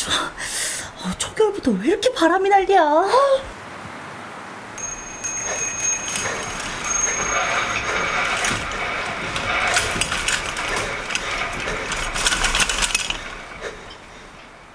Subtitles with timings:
[0.00, 0.16] 추워.
[0.16, 2.48] 어, 초겨울부터 왜 이렇게 바람이?
[2.76, 3.08] 어?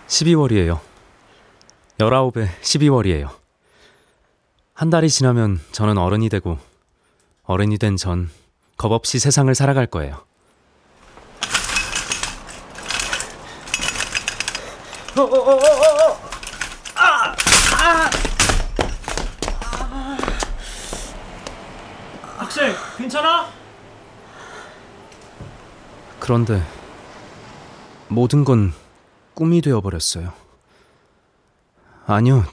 [0.07, 0.79] 12월이에요.
[1.97, 3.29] 19에 12월이에요.
[4.73, 6.57] 한 달이 지나면 저는 어른이 되고
[7.43, 8.29] 어른이 된 전
[8.77, 10.23] 겁없이 세상을 살아갈 거예요.
[22.37, 23.49] 학생, 괜찮아?
[26.19, 26.61] 그런데
[28.09, 28.73] 모든 건
[29.33, 30.33] 꿈이 되어버렸어요.
[32.07, 32.43] 아니요,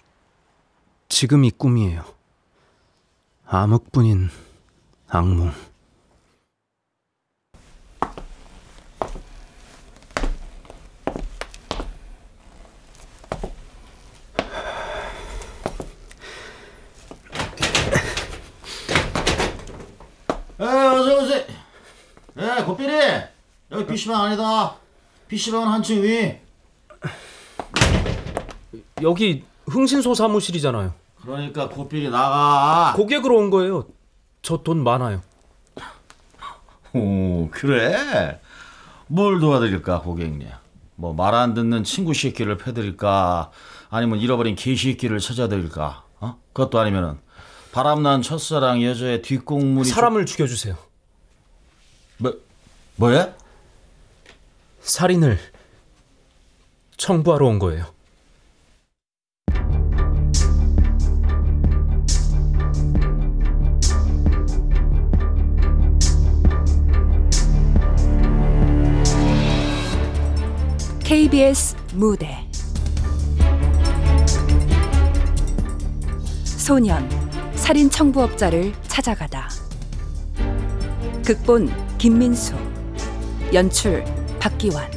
[1.09, 2.05] 지금이 꿈이에요.
[3.47, 4.31] 암흑뿐인
[5.09, 5.53] 악몽.
[20.61, 21.45] 에 어서 오세요.
[22.63, 22.93] 에 고삐리
[23.73, 24.77] 여기 PC방 아니다.
[25.29, 26.37] PC방은 한층 위.
[29.03, 30.95] 여기 흥신소 사무실이잖아요.
[31.23, 32.93] 그러니까 고삐리 나가.
[32.97, 33.87] 고객으로 온 거예요.
[34.43, 35.23] 저 돈 많아요.
[36.95, 38.41] 오 그래.
[39.07, 40.49] 뭘 도와드릴까 고객님?
[40.97, 43.51] 뭐 말 안 듣는 친구 새끼를 패드릴까?
[43.91, 46.05] 아니면 잃어버린 개새끼를 찾아드릴까?
[46.21, 46.37] 어?
[46.53, 47.19] 그것도 아니면은
[47.73, 50.77] 바람난 첫사랑 여자의 뒷공문이 사람을 죽여주세요.
[52.19, 52.35] 뭐
[52.97, 53.35] 뭐야?
[54.81, 55.39] 살인을
[56.97, 57.87] 청부하러 온 거예요.
[71.05, 72.49] KBS 무대
[76.45, 77.07] 소년
[77.55, 79.51] 살인 청부업자를 찾아가다
[81.25, 82.72] 극본 김민수
[83.53, 84.03] 연출
[84.41, 84.91] 박기환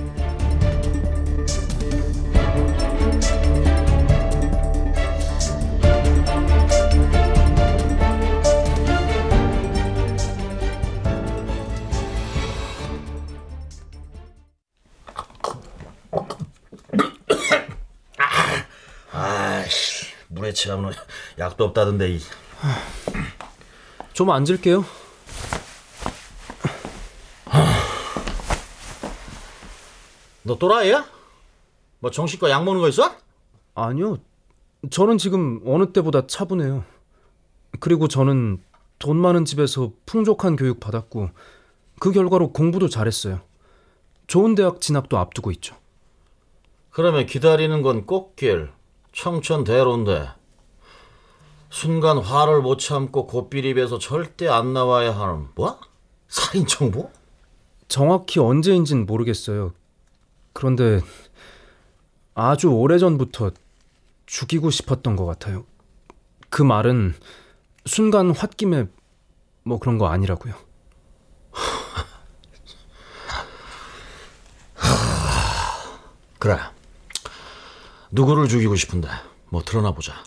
[19.11, 20.93] 아씨 물에 취하면
[21.39, 22.09] 약도 없다던데.
[22.09, 22.21] 이.
[24.13, 25.04] 좀 앉을게요.
[30.45, 31.05] 너 또라이야?
[31.99, 33.15] 뭐 정신과 약 먹는 거 있어?
[33.73, 34.17] 아니요.
[34.91, 36.83] 저는 지금 어느 때보다 차분해요.
[37.79, 38.61] 그리고 저는
[38.99, 41.31] 돈 많은 집에서 풍족한 교육 받았고
[41.99, 43.41] 그 결과로 공부도 잘했어요.
[44.27, 45.75] 좋은 대학 진학도 앞두고 있죠.
[46.91, 48.71] 그러면 기다리는 건 꽃길,
[49.13, 50.29] 청천대로인데
[51.71, 55.79] 순간 화를 못 참고 고삐립에서 절대 안 나와야 하는 뭐?
[56.27, 57.09] 살인 청부?
[57.87, 59.73] 정확히 언제인진 모르겠어요.
[60.55, 61.01] 그런데
[62.33, 63.51] 아주 오래전부터
[64.25, 65.65] 죽이고 싶었던 것 같아요.
[66.49, 67.13] 그 말은
[67.85, 68.87] 순간 홧김에
[69.63, 70.53] 뭐 그런 거 아니라고요.
[76.39, 76.57] 그래.
[78.11, 79.09] 누구를 죽이고 싶은데
[79.49, 80.23] 뭐 드러나 보자.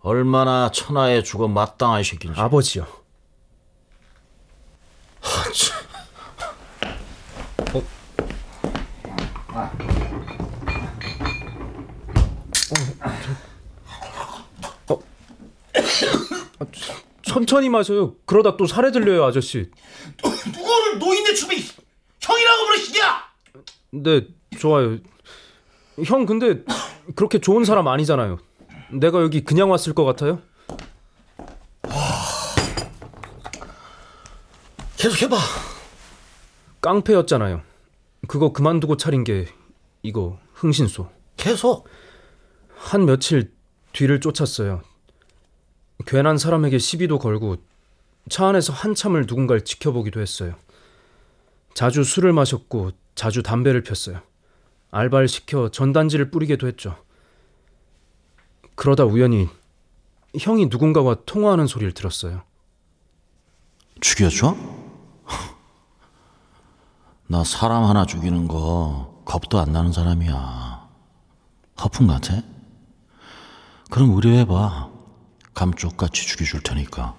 [0.00, 2.40] 얼마나 천하에 죽어 마땅한 새끼인지.
[2.40, 2.86] 아버지요.
[17.36, 18.14] 천천히 마셔요.
[18.24, 19.70] 그러다 또 살해 들려요, 아저씨.
[20.24, 21.54] 누구를 노인네 춤이
[22.18, 23.24] 형이라고 부르시냐?
[23.90, 24.26] 네,
[24.58, 24.96] 좋아요.
[26.06, 26.64] 형, 근데
[27.14, 28.38] 그렇게 좋은 사람 아니잖아요.
[28.90, 30.40] 내가 여기 그냥 왔을 것 같아요?
[34.96, 35.36] 계속 해봐.
[36.80, 37.60] 깡패였잖아요.
[38.28, 39.46] 그거 그만두고 차린 게
[40.02, 41.10] 이거 흥신소.
[41.36, 41.86] 계속.
[42.74, 43.52] 한 며칠
[43.92, 44.80] 뒤를 쫓았어요.
[46.04, 47.56] 괜한 사람에게 시비도 걸고
[48.28, 50.54] 차 안에서 한참을 누군가를 지켜보기도 했어요.
[51.74, 54.20] 자주 술을 마셨고 자주 담배를 폈어요.
[54.90, 56.96] 알바를 시켜 전단지를 뿌리게도 했죠.
[58.74, 59.48] 그러다 우연히
[60.38, 62.42] 형이 누군가와 통화하는 소리를 들었어요.
[64.00, 64.56] 죽여줘?
[67.28, 70.88] 나 사람 하나 죽이는 거 겁도 안 나는 사람이야.
[71.82, 72.42] 허풍 같아?
[73.90, 74.95] 그럼 의뢰해봐.
[75.56, 77.16] 감쪽같이 죽여줄 테니까.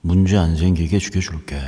[0.00, 1.60] 문제 안 생기게 죽여줄게.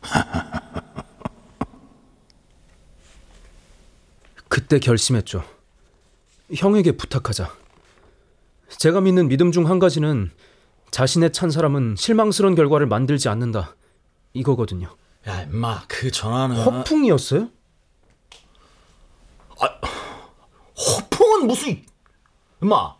[4.48, 5.44] 그때 결심했죠.
[6.54, 7.52] 형에게 부탁하자.
[8.78, 10.30] 제가 믿는 믿음 중 한 가지는
[10.90, 13.74] 자신의 찬 사람은 실망스러운 결과를 만들지 않는다.
[14.32, 14.94] 이거거든요.
[15.28, 16.56] 야, 임마, 그 전화는.
[16.56, 17.50] 허풍이었어요?
[20.76, 21.84] 허풍은 무슨.
[22.62, 22.96] 임마,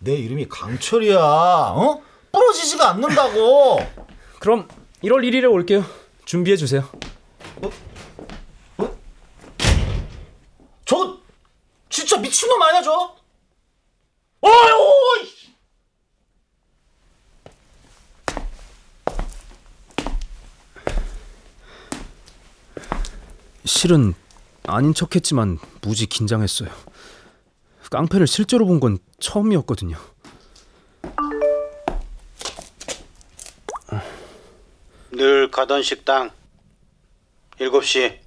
[0.00, 1.18] 내 이름이 강철이야.
[1.18, 2.02] 어?
[2.32, 3.78] 부러지지가 않는다고.
[4.40, 4.68] 그럼
[5.02, 5.84] 1월 1일에 올게요.
[6.24, 6.88] 준비해 주세요.
[10.84, 11.18] 저,
[11.90, 13.16] 진짜 미친놈 아니야, 저?
[14.40, 15.28] 어휴!
[23.64, 24.14] 실은
[24.66, 26.70] 아닌 척했지만 무지 긴장했어요.
[27.90, 29.96] 깡패를 실제로 본 건 처음이었거든요.
[35.10, 36.30] 늘 가던 식당
[37.58, 38.18] 7시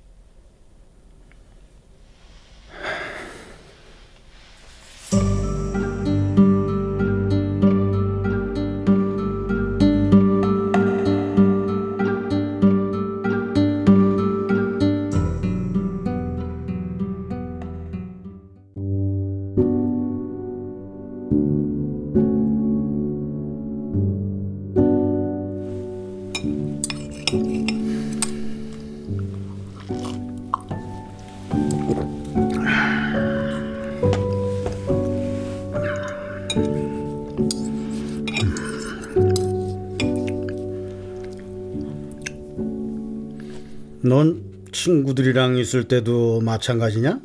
[44.12, 44.44] 넌
[44.74, 47.22] 친구들이랑 있을 때도 마찬가지냐?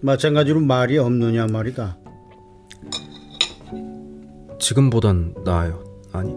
[0.00, 1.96] 마찬가지로 말이 없느냐 말이다.
[4.58, 5.84] 지금보단 나아요.
[6.10, 6.34] 아니,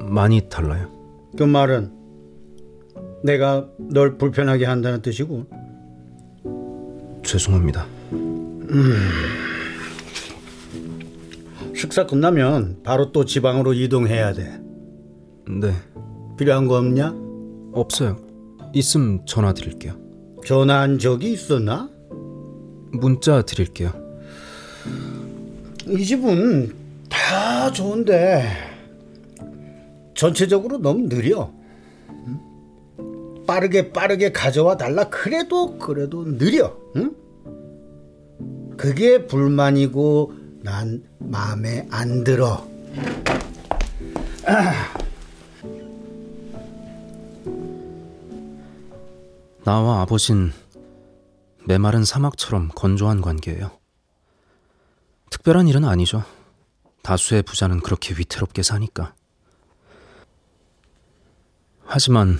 [0.00, 0.92] 많이 달라요.
[1.36, 1.90] 그 말은
[3.24, 5.46] 내가 널 불편하게 한다는 뜻이고
[7.24, 7.84] 죄송합니다.
[11.74, 14.60] 식사 끝나면 바로 또 지방으로 이동해야 돼.
[15.48, 15.72] 네,
[16.38, 17.25] 필요한 거 없냐?
[17.80, 18.16] 없어요.
[18.74, 19.94] 있음 전화 드릴게요.
[20.44, 21.90] 전화한 적이 있었나?
[22.92, 23.92] 문자 드릴게요.
[25.86, 26.74] 이 집은
[27.08, 28.44] 다 좋은데
[30.14, 31.50] 전체적으로 너무 느려.
[32.10, 33.44] 응?
[33.46, 36.76] 빠르게 빠르게 가져와 달라 그래도 그래도 느려.
[36.96, 37.14] 응?
[38.76, 40.32] 그게 불만이고
[40.62, 42.66] 난 마음에 안 들어.
[49.66, 50.52] 나와 아버진
[51.64, 53.76] 메마른 사막처럼 건조한 관계예요.
[55.28, 56.22] 특별한 일은 아니죠.
[57.02, 59.16] 다수의 부자는 그렇게 위태롭게 사니까.
[61.84, 62.38] 하지만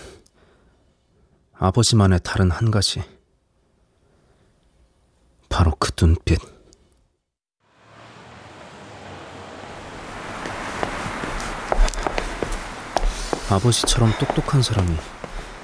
[1.54, 3.02] 아버지만의 다른 한 가지.
[5.48, 6.38] 바로 그 눈빛.
[13.50, 14.96] 아버지처럼 똑똑한 사람이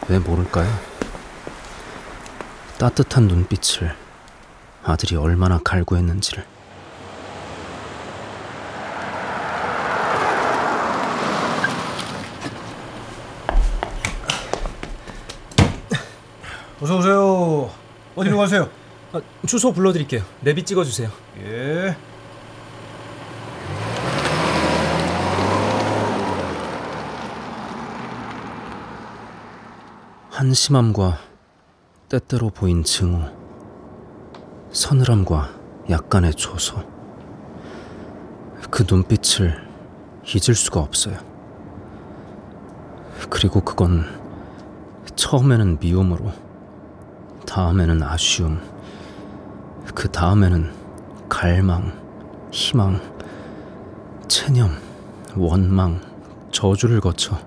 [0.09, 0.92] 왜 모를까요?
[2.83, 3.95] 따뜻한 눈빛을
[4.83, 6.45] 아들이 얼마나 갈구했는지를.
[16.81, 17.71] 어서 오세요.
[18.17, 18.69] 어디로 가세요?
[19.13, 20.25] 아, 주소 불러드릴게요.
[20.41, 21.09] 내비 찍어주세요.
[21.45, 21.97] 예.
[30.31, 31.32] 한심함과
[32.13, 33.23] 때때로 보인 증오,
[34.71, 35.49] 서늘함과
[35.89, 36.77] 약간의 조소.
[38.71, 39.67] 그 눈빛을
[40.27, 41.17] 잊을 수가 없어요.
[43.31, 44.05] 그리고 그건
[45.17, 46.33] 처음에는 미움으로,
[47.47, 48.61] 다음에는 아쉬움,
[49.95, 50.71] 그 다음에는
[51.31, 51.99] 갈망,
[52.51, 53.01] 희망,
[54.29, 54.69] 체념,
[55.35, 55.99] 원망,
[56.51, 57.39] 저주를 거쳐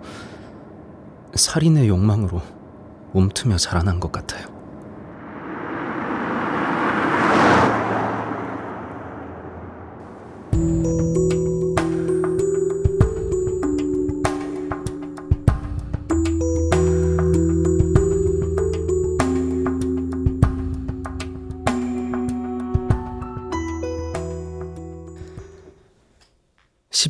[1.36, 2.41] 살인의 욕망으로
[3.13, 4.54] 움트며 자라난 것 같아요.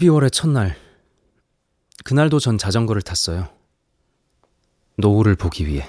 [0.06, 0.76] (12월의) 첫날
[2.04, 3.50] 그날도 전 자전거를 탔어요
[4.98, 5.88] 노을을 보기 위해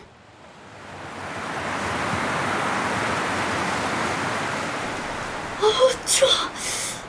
[5.60, 6.30] 어, 추워.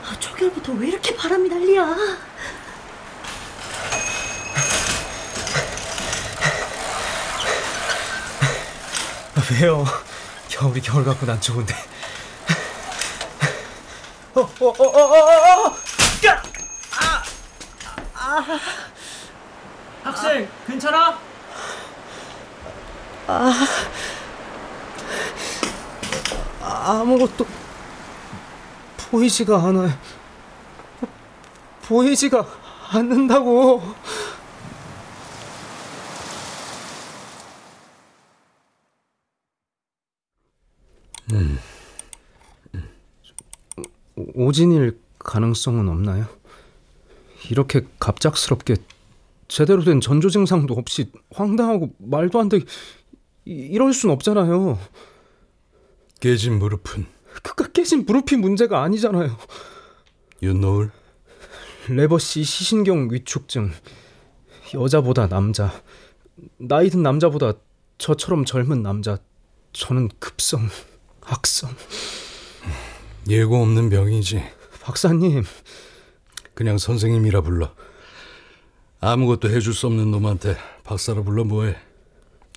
[0.05, 1.95] 아, 초결부터 왜 이렇게 바람이 난리야?
[9.51, 9.85] 왜요?
[10.49, 11.73] 겨울이 겨울 같고 난 좋은데.
[20.03, 21.19] 학생, 괜찮아?
[26.61, 27.45] 아무것도
[29.09, 29.89] 보이지가 않아요.
[31.83, 32.45] 보이지가
[32.91, 33.83] 않는다고.
[44.35, 46.25] 오진일 가능성은 없나요?
[47.49, 48.75] 이렇게 갑작스럽게
[49.47, 52.65] 제대로 된 전조 증상도 없이 황당하고 말도 안 되게
[53.45, 54.77] 이- 이럴 순 없잖아요.
[56.19, 57.05] 깨진 무릎은
[57.43, 59.37] 그깟 깨진 무릎이 문제가 아니잖아요.
[60.41, 60.91] 윤노을
[61.89, 63.71] 레버시 시신경 위축증.
[64.73, 65.71] 여자보다 남자.
[66.57, 67.53] 나이 든 남자보다
[67.97, 69.17] 저처럼 젊은 남자.
[69.71, 70.67] 저는 급성,
[71.21, 71.69] 악성.
[73.29, 74.41] 예고 없는 병이지.
[74.81, 75.43] 박사님,
[76.57, 77.71] 그냥 선생님이라 불러.
[78.99, 81.75] 아무것도 해줄 수 없는 놈한테 박사로 불러 뭐해?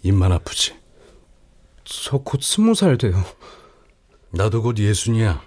[0.02, 0.74] 입만 아프지.
[1.84, 3.22] 저 곧 스무 살 돼요.
[4.30, 5.42] 나도 곧 예순이야.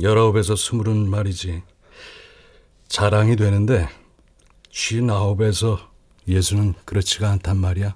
[0.00, 1.62] 열아홉에서 스물은 말이지.
[2.88, 3.88] 자랑이 되는데
[4.72, 5.78] 쉰아홉에서
[6.26, 7.94] 예수는 그렇지가 않단 말이야.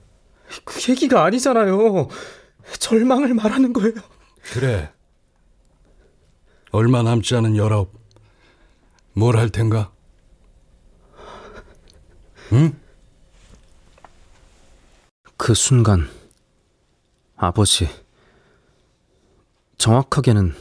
[0.64, 2.06] 그 얘기가 아니잖아요.
[2.78, 3.94] 절망을 말하는 거예요.
[4.52, 4.92] 그래.
[6.70, 7.99] 얼마 남지 않은 열아홉.
[9.12, 9.92] 뭘 할 텐가?
[15.36, 16.08] 그 순간
[17.36, 17.88] 아버지
[19.78, 20.54] 정확하게는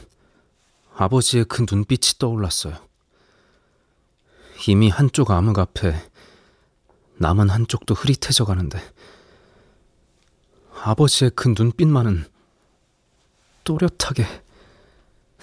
[0.96, 2.75] 아버지의 그 눈빛이 떠올랐어요.
[4.68, 5.96] 이미 한쪽 암흑 앞에
[7.18, 8.79] 남은 한쪽도 흐릿해져 가는데
[10.82, 12.25] 아버지의 그 눈빛만은
[13.63, 14.25] 또렷하게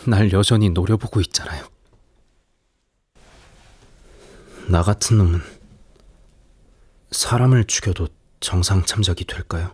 [0.07, 1.67] 날 여전히 노려보고 있잖아요.
[4.69, 5.41] 나 같은 놈은
[7.13, 8.09] 사람을 죽여도
[8.41, 9.73] 정상 참작이 될까요?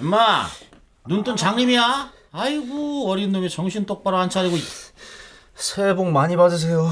[0.00, 0.46] 엄마,
[1.08, 2.12] 눈뜬 장님이야?
[2.32, 4.56] 아이고 어린 놈이 정신 똑바로 안 차리고.
[5.54, 6.90] 새해 복 많이 받으세요.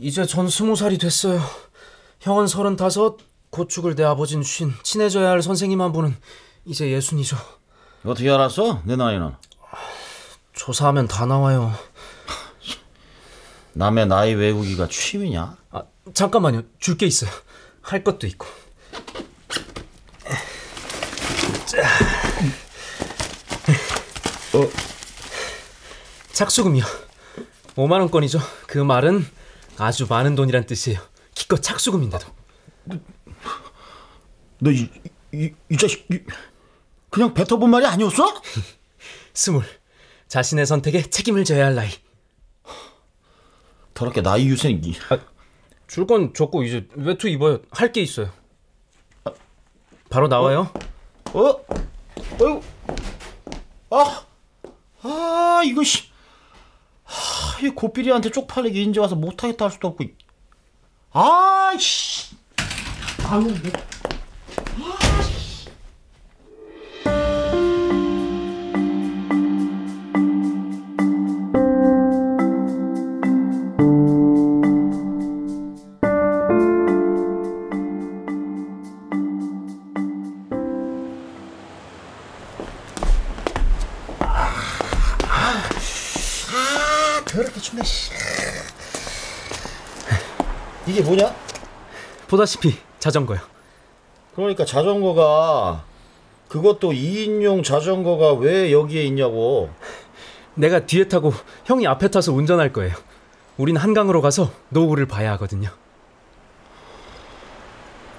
[0.00, 1.40] 이제 전 스무 살이 됐어요.
[2.20, 3.18] 형은 서른다섯,
[3.50, 6.16] 곧 죽을 내 아버진 쉰, 친해져야 할 선생님 한 분은
[6.64, 7.36] 이제 예순이죠.
[8.04, 8.82] 어떻게 알았어?
[8.84, 9.34] 내 나이는?
[10.52, 11.72] 조사하면 다 나와요.
[13.74, 15.56] 남의 나이 외우기가 취미냐?
[15.70, 15.82] 아,
[16.14, 16.62] 잠깐만요.
[16.78, 17.30] 줄 게 있어요.
[17.82, 18.46] 할 것도 있고.
[21.66, 21.82] 자.
[24.60, 24.68] 어.
[26.32, 26.84] 착수금이요.
[27.76, 28.40] 5만 원권이죠.
[28.66, 29.24] 그 말은
[29.78, 31.00] 아주 많은 돈이란 뜻이에요.
[31.34, 32.26] 기껏 착수금인데도.
[34.60, 34.90] 너이
[35.32, 36.20] 이 이 자식 이,
[37.10, 38.42] 그냥 뱉어본 말이 아니었어?
[39.34, 39.64] 스물.
[40.26, 41.90] 자신의 선택에 책임을 져야 할 나이.
[43.94, 44.80] 더럽게 나이 유생
[45.86, 47.60] 이줄건 줬고 이제 외투 입어요.
[47.70, 48.30] 할 게 있어요.
[50.10, 50.72] 바로 나와요.
[51.34, 51.54] 어?
[52.40, 52.62] 어이구.
[53.90, 54.24] 아,
[55.08, 56.04] 아, 이거 씨.
[57.06, 60.04] 아, 이 고삐리한테 쪽팔리게 인제 와서 못하겠다 할 수도 없고.
[61.12, 62.36] 아, 씨.
[63.24, 63.87] 아유, 뭐.
[90.98, 91.32] 이게 뭐냐?
[92.26, 93.38] 보다시피 자전거요.
[94.34, 95.84] 그러니까 자전거가
[96.48, 99.70] 그것도 2인용 자전거가 왜 여기에 있냐고.
[100.54, 101.32] 내가 뒤에 타고
[101.66, 102.96] 형이 앞에 타서 운전할 거예요.
[103.56, 105.70] 우린 한강으로 가서 노을을 봐야 하거든요.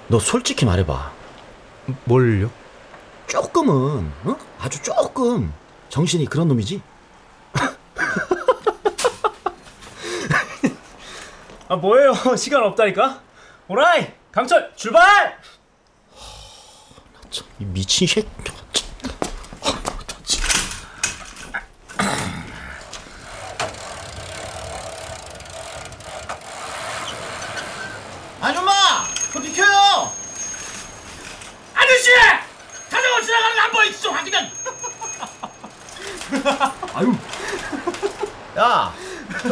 [0.08, 1.12] 너 솔직히 말해봐.
[2.04, 2.50] 뭘요?
[3.26, 4.36] 조금은, 어?
[4.58, 5.52] 아주 조금
[5.90, 6.80] 정신이 그런 놈이지?
[11.70, 12.12] 아 뭐예요?
[12.36, 13.20] 시간 없다니까.
[13.68, 15.38] 오라이 강철 출발!
[17.60, 18.26] 이 미친 새끼.
[28.40, 28.72] 아줌마,
[29.32, 30.10] 저 비켜요.
[31.72, 32.10] 아저씨!
[38.60, 38.92] 야,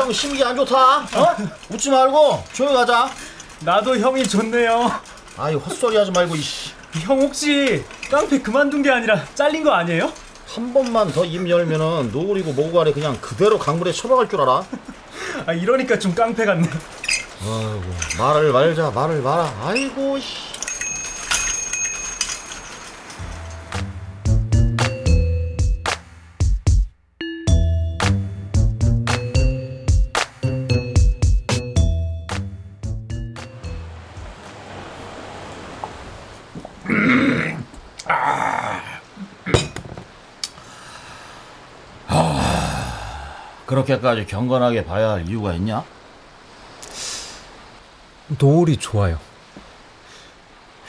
[0.08, 1.00] 형 심기 안 좋다.
[1.00, 1.36] 어?
[1.68, 3.10] 웃지 말고 조용히 가자.
[3.60, 4.90] 나도 형이 좋네요.
[5.36, 6.70] 아이 헛소리 하지 말고 이씨.
[7.00, 10.10] 형 혹시 깡패 그만둔 게 아니라 잘린 거 아니에요?
[10.46, 14.64] 한 번만 더 입 열면은 노을이고 뭐고 간에 그냥 그대로 강물에 처박을 줄 알아.
[15.46, 16.66] 아 이러니까 좀 깡패 같네.
[17.42, 17.82] 아이고
[18.18, 19.52] 말을 말자 말을 말아.
[19.62, 20.47] 아이고 씨.
[43.88, 45.82] 그렇게까지 경건하게 봐야 할 이유가 있냐?
[48.38, 49.18] 노을이 좋아요.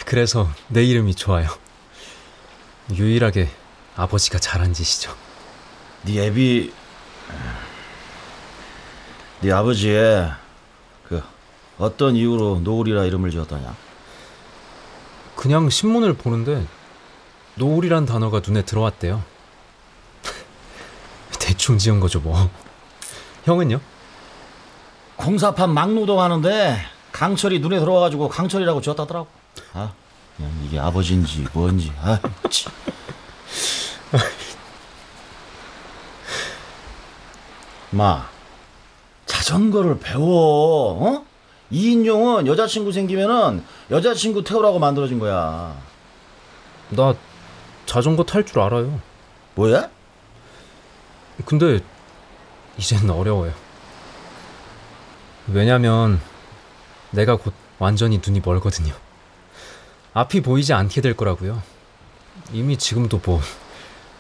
[0.06, 1.48] 그래서 내 이름이 좋아요.
[2.94, 3.50] 유일하게
[3.96, 5.15] 아버지가 잘한 짓이죠.
[6.03, 6.74] 네 애비
[9.41, 10.32] 네 아버지의
[11.08, 11.24] 그
[11.77, 13.75] 어떤 이유로 노을이라 이름을 지었더냐?
[15.36, 16.65] 그냥 신문을 보는데
[17.56, 19.24] 노을이란 단어가 눈에 들어왔대요.
[21.39, 22.50] 대충 지은 거죠 뭐.
[23.50, 23.82] 형은요?
[25.18, 26.77] 공사판 막노동 하는데
[27.12, 29.27] 강철이 눈에 들어와가지고 강철이라고 지었다더라고.
[29.74, 29.91] 아,
[30.38, 31.91] 그냥 이게 아버지인지 뭔지.
[32.01, 32.68] 아, 치.
[37.91, 38.29] 마,
[39.25, 40.94] 자전거를 배워.
[41.03, 41.25] 어?
[41.72, 45.75] 이인용은 여자친구 생기면은 여자친구 태우라고 만들어진 거야.
[46.89, 47.15] 나
[47.86, 49.01] 자전거 탈 줄 알아요.
[49.56, 49.89] 뭐야?
[51.46, 51.79] 근데
[52.79, 53.53] 이젠 어려워요.
[55.48, 56.21] 왜냐면
[57.12, 58.93] 내가 곧 완전히 눈이 멀거든요.
[60.13, 61.62] 앞이 보이지 않게 될 거라고요.
[62.54, 63.41] 이미 지금도 뭐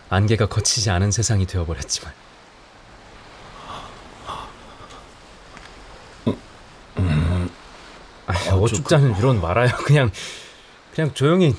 [0.09, 2.13] 안개가 거치지 않은 세상이 되어버렸지만.
[8.27, 9.69] 아, 어죽자는 이론 말아요.
[9.85, 10.11] 그냥
[10.93, 11.55] 그냥 조용히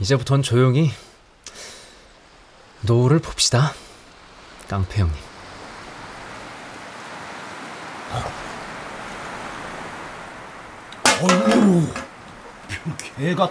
[0.00, 0.90] 이제부턴 조용히
[2.80, 3.74] 노을을 봅시다.
[4.68, 5.25] 깡패 형님.
[11.22, 11.88] 어휴,
[13.18, 13.50] 개가.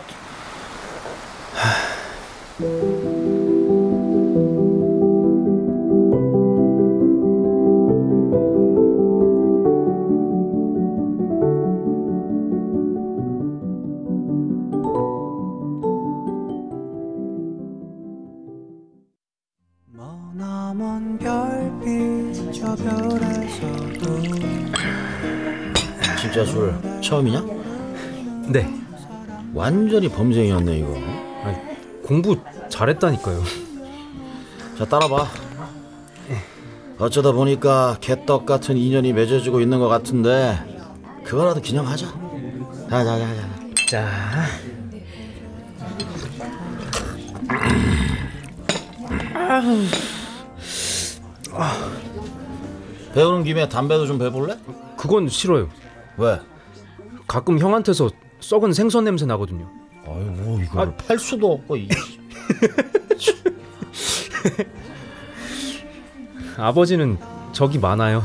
[2.60, 3.15] 머
[26.36, 27.46] 진짜 술 처음이냐?
[28.50, 28.70] 네.
[29.54, 30.94] 완전히 범죄이었네 이거.
[32.04, 32.36] 공부
[32.68, 33.42] 잘했다니까요.
[34.78, 35.28] 자 따라봐.
[36.98, 40.58] 어쩌다 보니까 개떡 같은 인연이 맺어지고 있는 것 같은데
[41.24, 42.06] 그거라도 기념하자.
[42.90, 43.50] 자자자자.
[43.90, 44.10] 자.
[53.14, 54.58] 배우는 김에 담배도 좀 배볼래?
[54.98, 55.70] 그건 싫어요.
[56.18, 56.40] 왜?
[57.28, 59.70] 가끔 형한테서 썩은 생선 냄새 나거든요.
[60.08, 61.90] 아이고 이걸 팔 수도 없고 이.
[66.58, 67.18] 아버지는
[67.52, 68.24] 적이 많아요.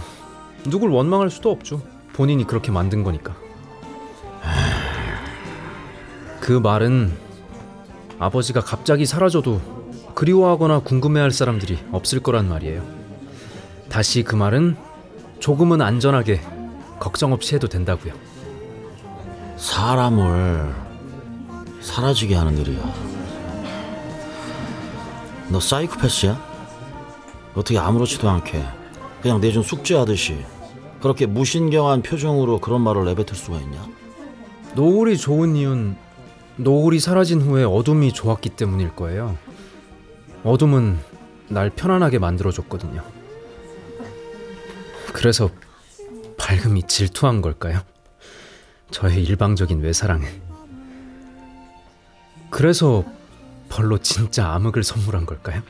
[0.65, 1.83] 누굴 원망할 수도 없죠.
[2.13, 3.35] 본인이 그렇게 만든 거니까.
[6.41, 7.13] 그 말은
[8.19, 9.61] 아버지가 갑자기 사라져도
[10.15, 12.85] 그리워하거나 궁금해할 사람들이 없을 거란 말이에요.
[13.89, 14.77] 다시 그 말은
[15.39, 16.41] 조금은 안전하게
[17.01, 18.13] 걱정 없이 해도 된다고요.
[19.57, 20.73] 사람을
[21.81, 22.81] 사라지게 하는 일이야.
[25.49, 26.51] 너 사이코패스야?
[27.55, 28.63] 어떻게 아무렇지도 않게
[29.23, 30.45] 그냥 내준 숙제하듯이
[31.03, 33.85] 그렇게 무신경한 표정으로 그런 말을 내뱉을 수가 있냐?
[34.75, 35.97] 노을이 좋은 이유는
[36.57, 39.37] 노을이 사라진 후에 어둠이 좋았기 때문일 거예요.
[40.45, 40.99] 어둠은
[41.49, 43.03] 날 편안하게 만들어줬거든요.
[45.13, 45.51] 그래서
[46.41, 47.83] 밝음이 질투한 걸까요?
[48.91, 50.27] 저의 일방적인 외사랑에.
[52.49, 53.05] 그래서
[53.69, 55.63] 벌로 진짜 암흑을 선물한 걸까요?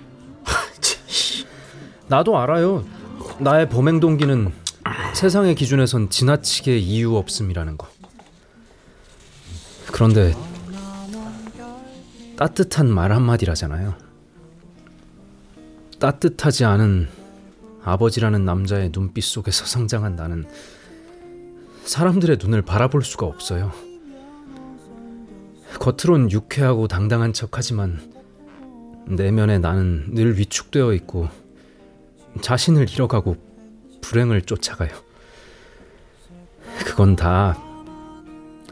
[2.07, 2.85] 나도 알아요.
[3.41, 4.53] 나의 범행 동기는
[5.15, 7.89] 세상의 기준에선 지나치게 이유 없음이라는 거.
[9.93, 10.35] 그런데
[12.37, 13.95] 따뜻한 말 한마디라잖아요.
[15.99, 17.20] 따뜻하지 않은
[17.83, 20.45] 아버지라는 남자의 눈빛 속에서 성장한 나는
[21.85, 23.73] 사람들의 눈을 바라볼 수가 없어요.
[25.79, 28.13] 겉으론 유쾌하고 당당한 척 하지만
[29.07, 31.29] 내면에 나는 늘 위축되어 있고
[32.41, 33.37] 자신을 잃어가고
[34.01, 34.91] 불행을 쫓아가요.
[36.85, 37.59] 그건 다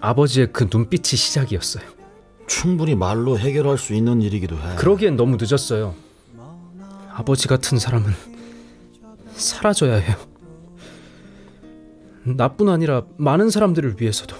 [0.01, 1.85] 아버지의 그 눈빛이 시작이었어요.
[2.47, 4.77] 충분히 말로 해결할 수 있는 일이기도 해.
[4.77, 5.95] 그러기엔 너무 늦었어요.
[7.13, 8.13] 아버지 같은 사람은
[9.39, 10.17] 사라져야 해요.
[12.25, 14.37] 나뿐 아니라 많은 사람들을 위해서도.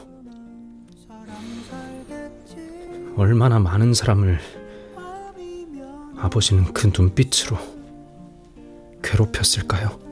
[3.17, 4.39] 얼마나 많은 사람을
[6.17, 7.57] 아버지는 그 눈빛으로
[9.03, 10.08] 괴롭혔을까요?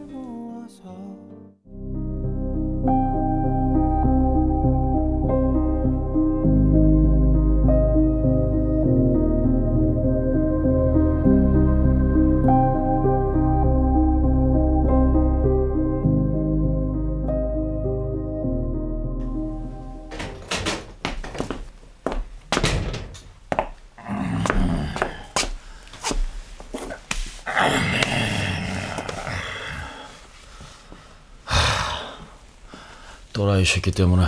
[33.67, 34.25] 새끼 때문에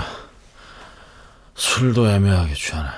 [1.54, 2.88] 술도 애매하게 취하네.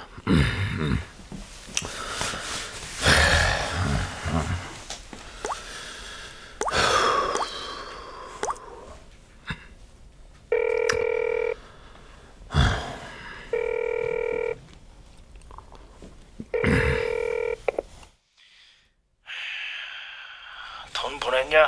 [20.92, 21.66] 돈 보냈냐?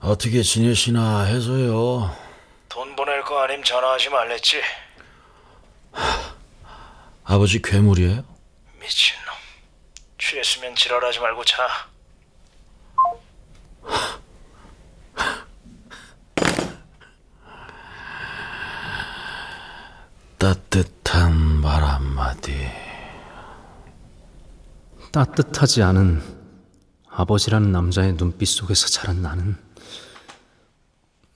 [0.00, 2.27] 어떻게 지내시나 해서요.
[2.78, 4.62] 돈 보낼 거 아님 전화하지 말랬지.
[7.24, 8.22] 아버지 괴물이에요?
[8.78, 9.34] 미친놈.
[10.16, 11.88] 취했으면 지랄하지 말고 자.
[20.38, 22.70] 따뜻한 말 한마디.
[25.10, 26.22] 따뜻하지 않은
[27.10, 29.67] 아버지라는 남자의 눈빛 속에서 자란 나는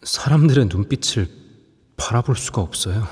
[0.02, 1.28] 사람들의 눈빛을
[1.96, 3.06] 바라볼 수가 없어요.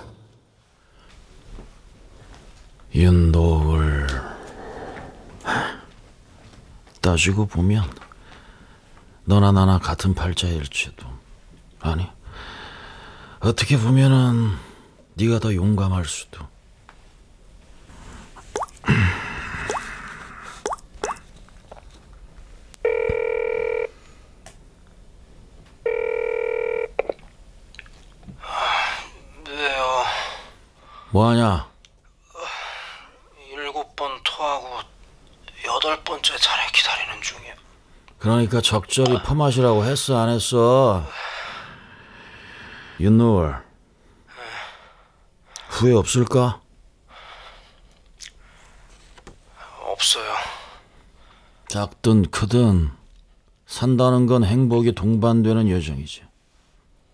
[2.95, 4.09] 윤도울.
[7.01, 7.89] 따지고 보면
[9.25, 11.07] 너나 나나 같은 팔자일지도
[11.81, 12.07] 아니
[13.39, 14.51] 어떻게 보면은
[15.15, 16.47] 네가 더 용감할 수도
[31.11, 31.69] 뭐하냐
[33.53, 34.79] 일곱 번 토하고
[35.67, 37.55] 여덟 번째 차례 기다리는 중이야.
[38.19, 41.05] 그러니까 적절히 퍼마시라고 했어 안 했어
[43.01, 43.57] 윤노을
[45.69, 46.61] 후회 없을까?
[49.83, 50.35] 없어요.
[51.69, 52.91] 작든 크든
[53.67, 56.25] 산다는 건 행복이 동반되는 여정이지.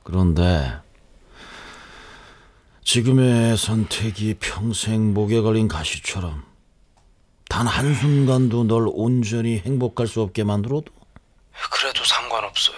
[0.03, 0.81] 그런데
[2.87, 6.47] 지금의 선택이 평생 목에 걸린 가시처럼
[7.49, 10.93] 단 한순간도 널 온전히 행복할 수 없게 만들어도
[11.69, 12.77] 그래도 상관없어요.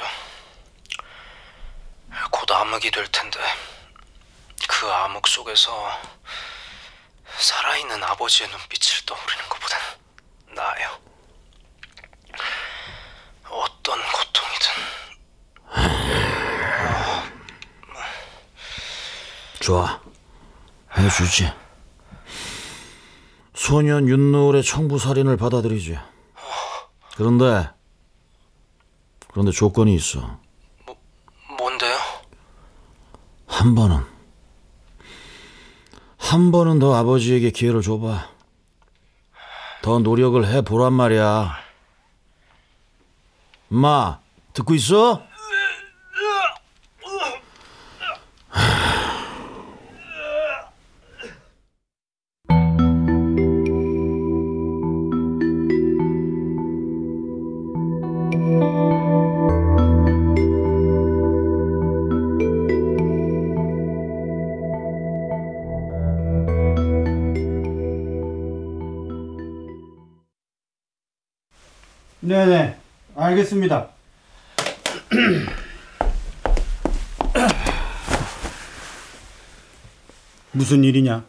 [2.30, 3.38] 곧 암흑이 될 텐데
[4.66, 5.70] 그 암흑 속에서
[7.38, 9.78] 살아있는 아버지의 눈빛을 떠오르는 것보단
[10.54, 10.98] 나아요.
[13.50, 14.72] 어떤 고통이든
[19.68, 20.00] 좋아.
[20.96, 21.52] 해주지.
[23.52, 25.98] 소년 윤노을의 청부살인을 받아들이지.
[27.16, 27.68] 그런데
[29.30, 30.40] 그런데 조건이 있어.
[31.58, 31.98] 뭔데요?
[33.46, 34.06] 한 번은
[36.16, 38.26] 한 번은 더 아버지에게 기회를 줘봐.
[39.82, 41.52] 더 노력을 해 보란 말이야.
[43.70, 44.18] 엄마
[44.54, 45.27] 듣고 있어?
[73.58, 73.90] 알겠습니다.
[80.52, 81.24] 무슨 일이냐?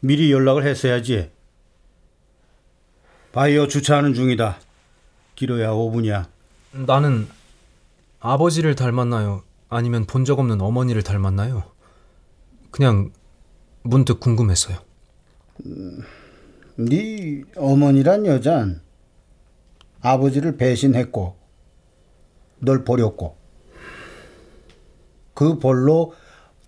[0.00, 1.30] 미리 연락을 했어야지.
[3.32, 4.58] 바이오 주차하는 중이다.
[5.34, 6.26] 길어야 5분이야.
[6.72, 7.28] 나는
[8.20, 9.42] 아버지를 닮았나요?
[9.68, 11.64] 아니면 본 적 없는 어머니를 닮았나요?
[12.70, 13.10] 그냥
[13.82, 14.78] 문득 궁금해서요.
[16.78, 18.80] 네 어머니란 여잔
[20.06, 21.36] 아버지를 배신했고
[22.60, 23.36] 널 버렸고
[25.34, 26.14] 그 벌로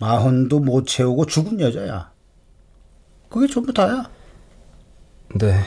[0.01, 2.13] 마흔도 못 채우고 죽은 여자야.
[3.29, 4.11] 그게 전부 다야.
[5.39, 5.61] 네,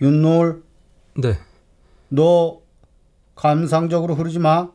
[0.00, 0.62] 윤노을
[1.20, 1.38] 네.
[2.08, 2.62] 너
[3.34, 4.70] 감상적으로 흐르지 마.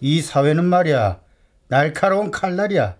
[0.00, 1.20] 이 사회는 말이야
[1.68, 2.96] 날카로운 칼날이야.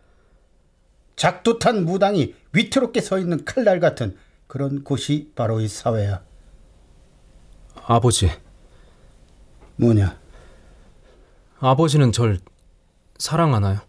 [1.16, 4.16] 작두탄 무당이 위태롭게 서 있는 칼날 같은
[4.52, 6.22] 그런 곳이 바로 이 사회야.
[7.86, 8.30] 아버지.
[9.76, 10.20] 뭐냐?
[11.58, 12.38] 아버지는 절
[13.16, 13.80] 사랑하나요?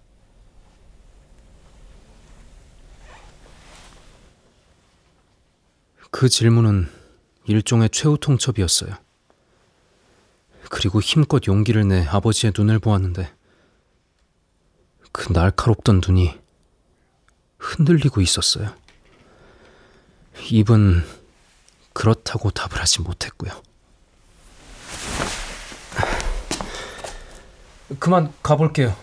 [6.12, 6.88] 그 질문은
[7.44, 8.96] 일종의 최후 통첩이었어요.
[10.70, 13.30] 그리고 힘껏 용기를 내 아버지의 눈을 보았는데
[15.12, 16.40] 그 날카롭던 눈이
[17.60, 18.82] 흔들리고 있었어요.
[20.50, 21.04] 입은
[21.94, 23.62] 그렇다고 답을 하지 못했고요.
[28.00, 28.96] 그만 가볼게요.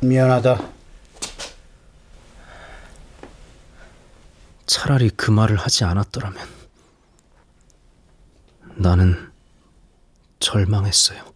[0.00, 0.72] 미안하다.
[4.66, 6.48] 차라리 그 말을 하지 않았더라면
[8.74, 9.32] 나는
[10.40, 11.31] 절망했어요.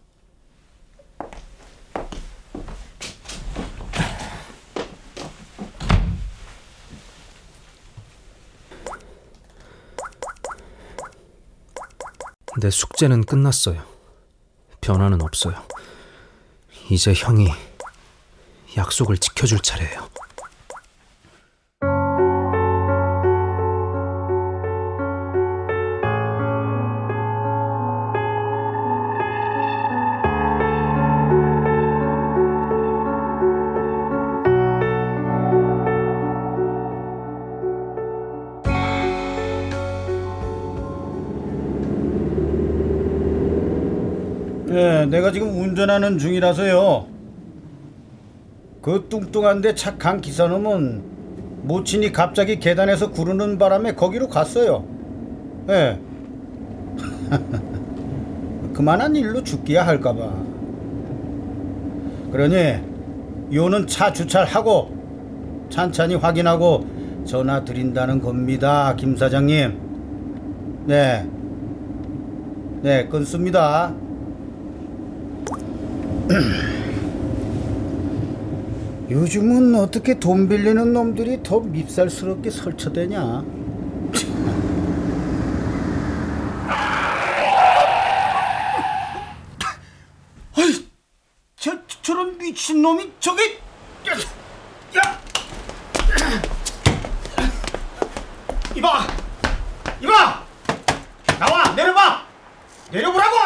[12.59, 13.83] 내 숙제는 끝났어요.
[14.81, 15.63] 변화는 없어요.
[16.89, 17.49] 이제 형이
[18.75, 20.09] 약속을 지켜줄 차례예요.
[45.97, 47.07] 하는 중이라서요.
[48.83, 51.01] 그 뚱뚱한데 착한 기사놈은
[51.63, 54.85] 모친이 갑자기 계단에서 구르는 바람에 거기로 갔어요.
[55.69, 55.99] 예.
[58.73, 60.33] 그만한 일로 죽기야 할까봐.
[62.31, 62.75] 그러니
[63.51, 64.95] 요는 차 주차하고
[65.71, 66.85] 찬찬히 확인하고
[67.25, 70.85] 전화 드린다는 겁니다, 김 사장님.
[70.85, 71.27] 네.
[72.83, 73.95] 네, 끊습니다.
[79.09, 83.43] 요즘은 어떻게 돈 빌리는 놈들이 더 밉살스럽게 설쳐대냐?
[90.57, 90.87] 아이,
[91.55, 91.71] 저
[92.01, 93.59] 저런 미친 놈이 저기,
[94.07, 94.13] 야,
[94.97, 95.19] 야,
[98.75, 99.07] 이봐,
[100.01, 100.43] 이봐,
[101.39, 102.25] 나와 내려봐,
[102.91, 103.37] 내려보라고.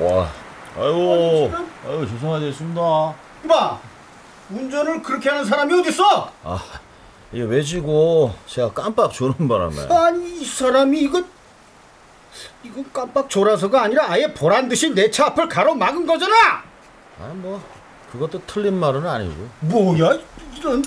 [0.00, 0.30] 와.
[1.98, 3.14] 아이고 죄송하겠습니다.
[3.44, 3.78] 이봐,
[4.50, 6.30] 운전을 그렇게 하는 사람이 어딨어?
[6.44, 6.62] 아
[7.32, 9.76] 이게 외지고 제가 깜빡 조는 바람에.
[9.90, 11.22] 아니 이 사람이 이거
[12.62, 16.62] 이거 깜빡 졸아서가 아니라 아예 보란 듯이 내 차 앞을 가로막은 거잖아.
[17.20, 17.60] 아 뭐
[18.12, 19.48] 그것도 틀린 말은 아니고.
[19.60, 20.18] 뭐야
[20.56, 20.82] 이런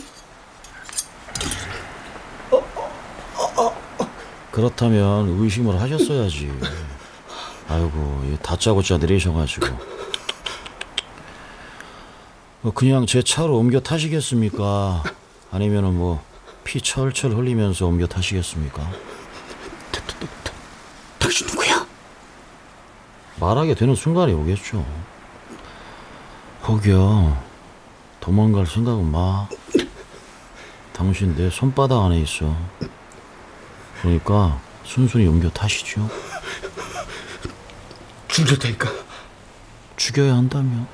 [4.52, 6.52] 그렇다면 의심을 하셨어야지.
[7.70, 9.68] 아이고, 이 다짜고짜 내리셔가지고.
[12.62, 15.04] 뭐 그냥 제 차로 옮겨 타시겠습니까?
[15.52, 16.32] 아니면은 뭐
[16.64, 18.90] 피 철철 흘리면서 옮겨 타시겠습니까?
[21.20, 21.86] 당신 누구야?
[23.40, 24.86] 말하게 되는 순간이 오겠죠.
[26.68, 27.38] 혹여
[28.20, 29.48] 도망갈 생각은 마.
[30.94, 32.56] 당신 내 손바닥 안에 있어.
[34.02, 36.08] 그러니까 순순히 옮겨 타시죠.
[38.28, 38.90] 죽일 테니까.
[39.98, 40.88] 죽여야 한다면.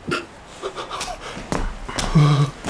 [2.18, 2.67] うん。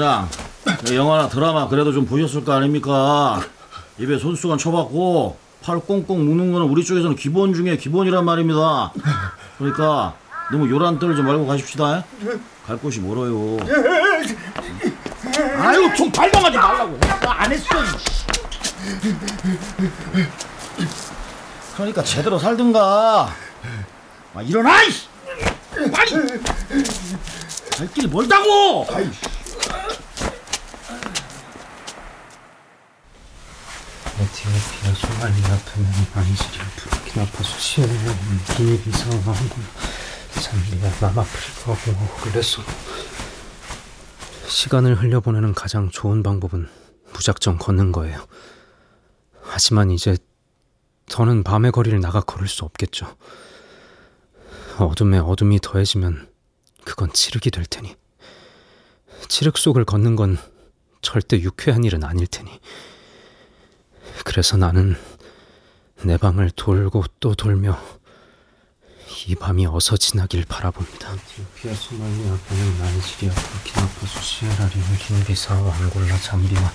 [0.00, 0.28] 사장.
[0.94, 3.42] 영화나 드라마 그래도 좀 보셨을 거 아닙니까?
[3.98, 8.92] 입에 손수건 쳐박고 팔 꽁꽁 묶는 거는 우리 쪽에서는 기본 중에 기본이란 말입니다.
[9.58, 10.14] 그러니까
[10.50, 12.02] 너무 요란 떨지 말고 가십시다.
[12.66, 13.58] 갈 곳이 멀어요.
[15.58, 16.98] 아유 좀 발광하지 말라고.
[17.26, 17.66] 안 했어.
[21.76, 23.28] 그러니까 제대로 살든가.
[24.34, 24.70] 아, 일어나.
[25.92, 26.40] 빨리.
[27.76, 28.86] 갈 길이 멀다고.
[28.90, 29.10] 에
[34.40, 37.92] 티오피아, 소말리아, 베멘, 나이지리아, 부르키나 파소, 시에라,
[38.56, 39.68] 기니비사우, 앙골라,
[40.40, 42.66] 잠비아, 남아프리카, 공화국, 레소노.
[44.48, 46.70] 시간을 흘려보내는 가장 좋은 방법은
[47.12, 48.26] 무작정 걷는 거예요.
[49.42, 50.16] 하지만 이제
[51.10, 53.14] 더는 밤의 거리를 나가 걸을 수 없겠죠.
[54.78, 56.30] 어둠에 어둠이 더해지면
[56.84, 57.94] 그건 칠흑이 될 테니.
[59.28, 60.38] 칠흑 속을 걷는 건
[61.02, 62.58] 절대 유쾌한 일은 아닐 테니.
[64.24, 64.96] 그래서 나는
[66.02, 67.78] 내 방을 돌고 또 돌며
[69.26, 71.12] 이 밤이 어서 지나길 바라봅니다.
[71.12, 76.72] 에티오피아, 소말리아, 베닌, 나이지리아, 부르키나파소, 시에라리온, 기니비사우, 앙골라, 잠비아,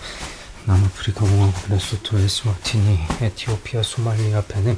[0.65, 4.77] 남아프리카 공화국, 레소토, 에스와티니, 에티오피아, 소말리아, 베닌.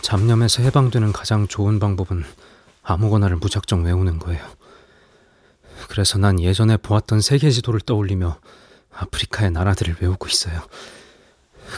[0.00, 2.24] 잡념에서 해방되는 가장 좋은 방법은
[2.82, 4.46] 아무거나를 무작정 외우는 거예요.
[5.88, 8.38] 그래서 난 예전에 보았던 세계 지도를 떠올리며
[8.96, 10.62] 아프리카의 나라들을 외우고 있어요.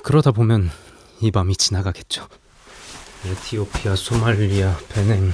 [0.03, 0.71] 그러다 보면
[1.21, 2.29] 이 밤이 지나가겠죠.
[3.27, 5.33] 에티오피아, 소말리아, 베냉,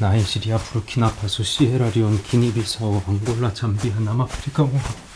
[0.00, 5.12] 나이지리아, 부르키나파소, 시에라리온, 기니비사우, 앙골라, 잠비아, 남아프리카 공화국.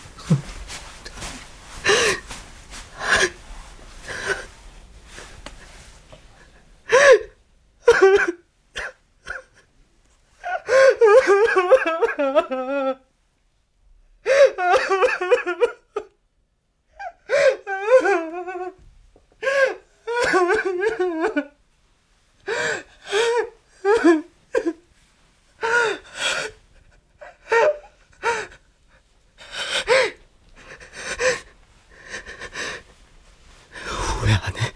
[33.85, 34.73] 후회 안 해.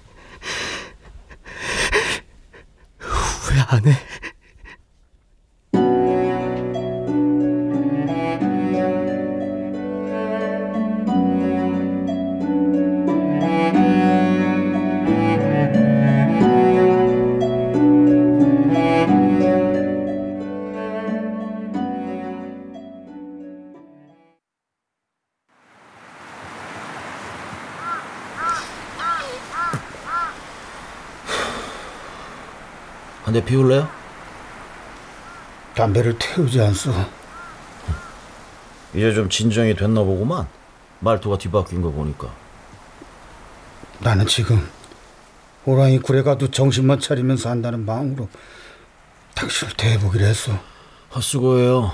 [2.99, 3.95] 후회 안 해.
[35.91, 36.93] 담배를 태우지 않소.
[38.95, 40.47] 이제 좀 진정이 됐나 보구만.
[41.01, 42.33] 말투가 뒤바뀐 거 보니까.
[43.99, 44.69] 나는 지금
[45.67, 48.29] 호랑이 굴에 가도 정신만 차리면서 한다는 마음으로
[49.35, 50.53] 당신을 대해보기로 했어.
[51.15, 51.93] 헛수고해요.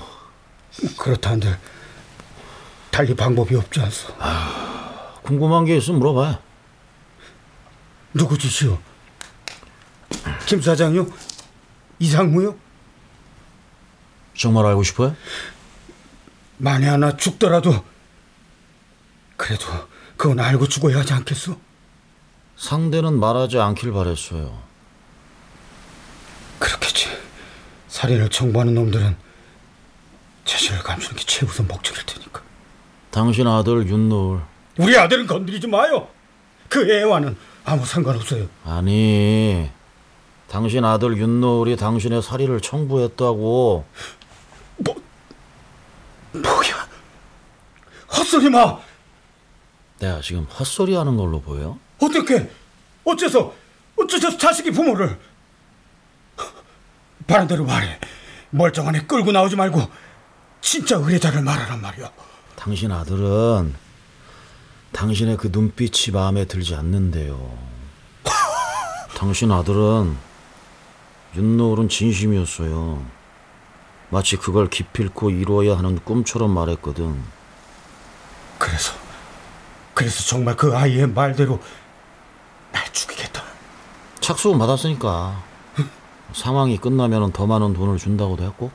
[0.97, 1.57] 그렇다 한들
[2.91, 4.13] 달리 방법이 없지 않소.
[5.23, 6.37] 궁금한 게 있으면 물어봐요.
[8.13, 8.77] 누구 짓이오?
[10.45, 11.07] 김 사장요?
[11.99, 12.66] 이상무요?
[14.37, 15.15] 정말 알고 싶어요?
[16.57, 17.83] 만에 하나 죽더라도
[19.35, 19.65] 그래도
[20.15, 21.59] 그건 알고 죽어야 하지 않겠소?
[22.55, 24.61] 상대는 말하지 않길 바랬어요.
[26.59, 27.07] 그렇겠지.
[27.87, 29.15] 살인을 청구하는 놈들은
[30.45, 32.41] 자신을 감추는 게 최우선 목적일 테니까.
[33.11, 34.39] 당신 아들 윤노을.
[34.77, 36.07] 우리 아들은 건드리지 마요.
[36.69, 38.47] 그 애와는 아무 상관없어요.
[38.65, 39.69] 아니,
[40.49, 43.85] 당신 아들 윤노을이 당신의 살인을 청부했다고.
[46.33, 46.87] 뭐야?
[48.15, 48.79] 헛소리 마.
[49.99, 51.77] 내가 지금 헛소리 하는 걸로 보여?
[51.99, 52.49] 어떻게?
[53.03, 53.53] 어째서?
[53.97, 55.17] 어째서 자식이 부모를?
[57.25, 57.99] 바른 대로 말해.
[58.51, 59.81] 멀쩡한 애 끌고 나오지 말고
[60.61, 62.09] 진짜 의뢰자를 말하란 말이야.
[62.55, 63.75] 당신 아들은
[64.93, 67.57] 당신의 그 눈빛이 마음에 들지 않는데요.
[69.15, 70.15] 당신 아들은
[71.35, 73.05] 윤노을은 진심이었어요.
[74.09, 77.21] 마치 그걸 기필코 이루어야 하는 꿈처럼 말했거든.
[78.57, 78.93] 그래서
[79.93, 81.59] 그래서 정말 그 아이의 말대로
[82.71, 83.43] 날 죽이겠다.
[84.19, 85.43] 착수금 받았으니까
[86.33, 88.71] 상황이 끝나면 더 많은 돈을 준다고도 했고.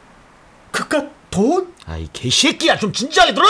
[0.71, 1.73] 그깟 돈?
[1.87, 3.47] 아이 개새끼야 좀 진지하게 들어.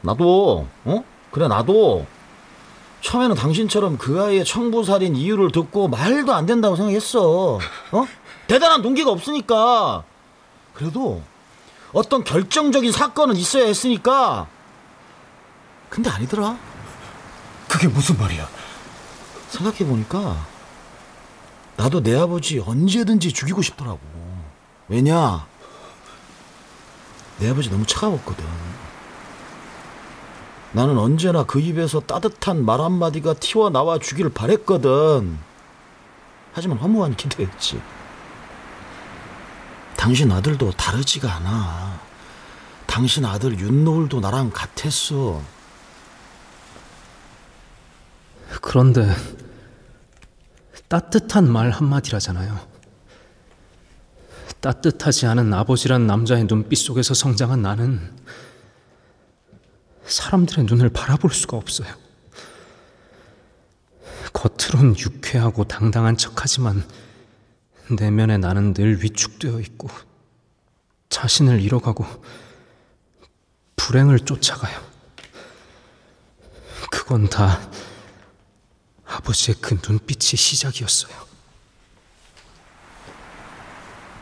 [0.00, 2.06] 나도 어 그래 나도
[3.08, 7.58] 처음에는 당신처럼 그 아이의 청부살인 이유를 듣고 말도 안 된다고 생각했어.
[7.92, 8.06] 어
[8.46, 10.04] 대단한 동기가 없으니까
[10.74, 11.22] 그래도
[11.94, 14.46] 어떤 결정적인 사건은 있어야 했으니까.
[15.88, 16.58] 근데 아니더라.
[17.66, 18.46] 그게 무슨 말이야?
[19.48, 20.46] 생각해보니까
[21.76, 24.00] 나도 내 아버지 언제든지 죽이고 싶더라고.
[24.88, 25.46] 왜냐?
[27.38, 28.44] 내 아버지 너무 차가웠거든.
[30.72, 35.38] 나는 언제나 그 입에서 따뜻한 말 한마디가 튀어나와 주기를 바랬거든.
[36.52, 37.80] 하지만 허무한 기대였지.
[39.96, 42.00] 당신 아들도 다르지가 않아.
[42.86, 45.40] 당신 아들 윤노을도 나랑 같았어.
[48.60, 49.14] 그런데
[50.88, 52.58] 따뜻한 말 한마디라잖아요.
[54.60, 58.12] 따뜻하지 않은 아버지란 남자의 눈빛 속에서 성장한 나는
[60.08, 61.88] 사람들의 눈을 바라볼 수가 없어요.
[64.32, 66.86] 겉으론 유쾌하고 당당한 척하지만
[67.90, 69.88] 내면에 나는 늘 위축되어 있고
[71.08, 72.04] 자신을 잃어가고
[73.76, 74.86] 불행을 쫓아가요.
[76.90, 77.58] 그건 다
[79.06, 81.28] 아버지의 그 눈빛이 시작이었어요.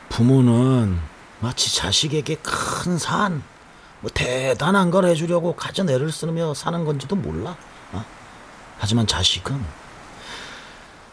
[0.08, 0.98] 부모는
[1.40, 3.42] 마치 자식에게 큰 산,
[4.06, 7.56] 뭐 대단한 걸 해주려고 가진 애를 쓰며 사는 건지도 몰라.
[7.90, 8.04] 어?
[8.78, 9.60] 하지만 자식은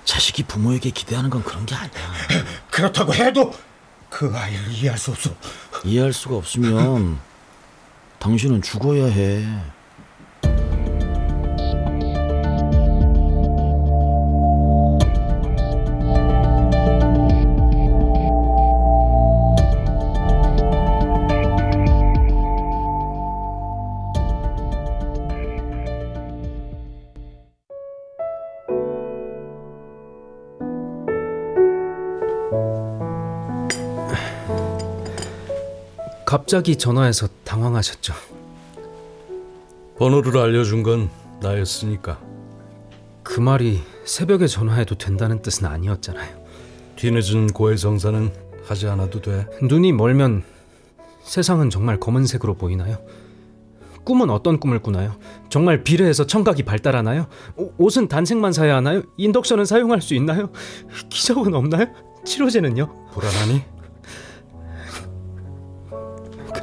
[0.06, 1.92] 자식이 부모에게 기대하는 건 그런 게 아니야.
[2.70, 3.52] 그렇다고 해도
[4.12, 5.32] 그 아이를 이해할 수 없어.
[5.84, 7.20] 이해할 수가 없으면
[8.20, 9.44] 당신은 죽어야 해.
[36.34, 38.12] 갑자기 전화해서 당황하셨죠.
[40.00, 41.12] 번호를 알려준 건
[41.42, 42.20] 나였으니까.
[43.22, 46.36] 그 말이 새벽에 전화해도 된다는 뜻은 아니었잖아요.
[46.96, 48.34] 뒤늦은 고해 성사는
[48.66, 49.46] 하지 않아도 돼.
[49.62, 50.42] 눈이 멀면
[51.22, 52.98] 세상은 정말 검은색으로 보이나요?
[54.04, 55.16] 꿈은 어떤 꿈을 꾸나요?
[55.50, 57.28] 정말 비례해서 청각이 발달하나요?
[57.58, 59.04] 오- 옷은 단색만 사야 하나요?
[59.18, 60.50] 인덕션은 사용할 수 있나요?
[61.12, 61.86] 기적은 없나요?
[62.26, 63.12] 치료제는요?
[63.12, 63.73] 불안하니?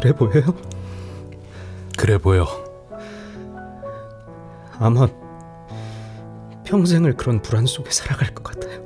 [0.01, 0.55] 그래 보여요?
[1.99, 2.47] 그래 보여.
[4.79, 5.07] 아마
[6.65, 8.81] 평생을 그런 불안 속에 살아갈 것 같아요.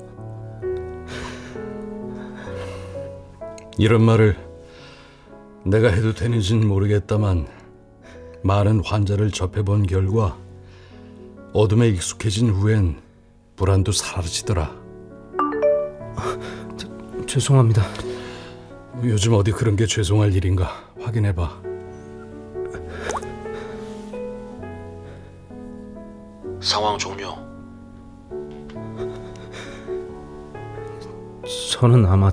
[3.78, 4.36] 이런 말을
[5.64, 7.46] 내가 해도 되는지는 모르겠다만
[8.42, 10.36] 많은 환자를 접해본 결과
[11.52, 13.00] 어둠에 익숙해진 후엔
[13.54, 14.74] 불안도 사라지더라.
[17.28, 17.84] 죄송합니다.
[19.06, 21.62] 요즘 어디 그런 게 죄송할 일인가 확인해봐.
[26.60, 27.36] 상황 종료.
[31.70, 32.30] 저는 아마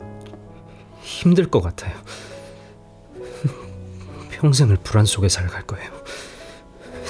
[1.01, 1.99] 힘들 것 같아요.
[4.31, 5.91] 평생을 불안 속에 살아갈 거예요.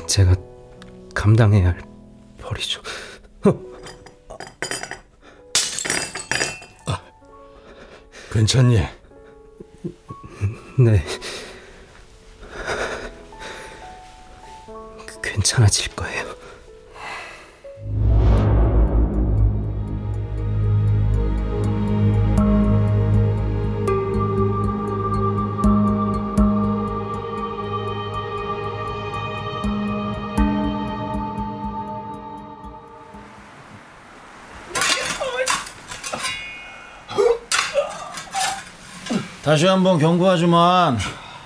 [0.08, 0.36] 제가
[1.14, 1.82] 감당해야 할
[2.40, 2.82] 벌이죠.
[8.34, 9.01] 괜찮니?
[10.78, 11.04] 네.
[15.22, 16.31] 괜찮아질 거예요.
[39.52, 40.98] 다시 한번 경고하지만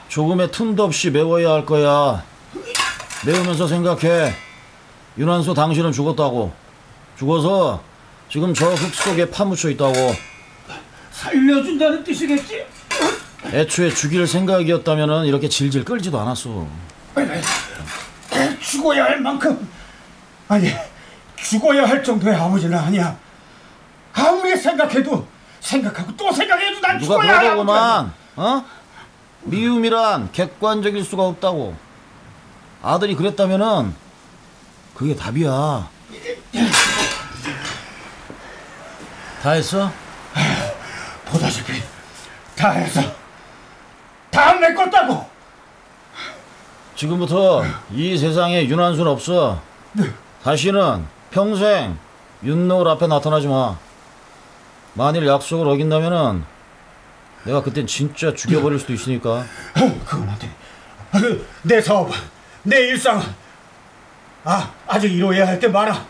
[0.09, 2.23] 조금의 틈도 없이 메워야 할 거야.
[3.25, 4.31] 메우면서 생각해.
[5.17, 6.53] 윤환수 당신은 죽었다고.
[7.17, 7.81] 죽어서
[8.29, 9.93] 지금 저 흙 속에 파묻혀 있다고.
[11.13, 12.67] 살려준다는 뜻이겠지?
[13.51, 16.67] 애초에 죽일 생각이었다면 이렇게 질질 끌지도 않았어.
[18.61, 19.67] 죽어야 할 만큼
[20.47, 20.69] 아니
[21.37, 23.17] 죽어야 할 정도의 아버지는 아니야.
[24.13, 25.27] 아무리 생각해도
[25.69, 27.39] 생각하고 또 생각해도 난 누가 죽어야.
[27.39, 28.13] 그러더구만.
[28.35, 28.65] 어?
[29.41, 31.75] 미움이란 객관적일 수가 없다고.
[32.83, 33.95] 아들이 그랬다면은
[34.93, 35.89] 그게 답이야.
[39.41, 39.91] 다 했어?
[41.25, 41.81] 보다시피
[42.55, 43.01] 다 해서
[44.29, 45.29] 다 메꿨다고.
[46.95, 49.61] 지금부터 이 세상에 윤한순 없어.
[50.43, 51.97] 다시는 평생
[52.43, 53.77] 윤노을 앞에 나타나지 마.
[54.95, 56.43] 만일 약속을 어긴다면은
[57.43, 59.45] 내가 그땐 진짜 죽여버릴 수도 있으니까.
[59.73, 60.49] 그건 안 돼.
[61.11, 62.09] 아, 그, 내 사업,
[62.63, 63.21] 내 일상.
[64.43, 66.05] 아, 아직 이루어야 할 게 많아.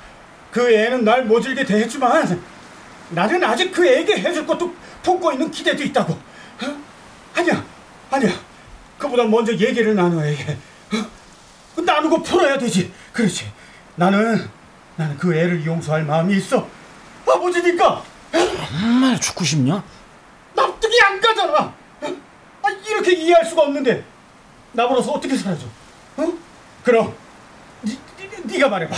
[0.51, 2.41] 그 애는 날 모질게 대했지만
[3.09, 4.73] 나는 아직 그 애에게 해줄 것도
[5.03, 6.13] 품고 있는 기대도 있다고.
[6.13, 6.77] 어?
[7.35, 7.63] 아니야,
[8.11, 8.31] 아니야.
[8.97, 10.57] 그보다 먼저 얘기를 나눠야 해.
[11.77, 11.81] 어?
[11.81, 12.93] 나누고 풀어야 되지.
[13.11, 13.51] 그렇지.
[13.95, 14.47] 나는
[14.95, 16.65] 나는 그 애를 용서할 마음이 있어.
[17.27, 18.03] 아버지니까
[18.69, 19.83] 정말 죽고 싶냐?
[20.55, 21.53] 납득이 안 가잖아.
[22.01, 22.15] 어?
[22.63, 24.03] 아, 이렇게 이해할 수가 없는데
[24.73, 25.65] 나버려서 어떻게 살아줘?
[26.17, 26.33] 어?
[26.83, 27.13] 그럼
[27.83, 28.95] 니, 니, 네가 말해봐.